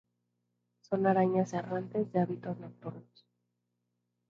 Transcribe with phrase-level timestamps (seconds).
[0.79, 3.25] Son arañas errantes de hábitos nocturnos.